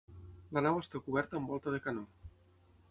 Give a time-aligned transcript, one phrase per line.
[0.57, 2.09] La nau està coberta amb volta de canó.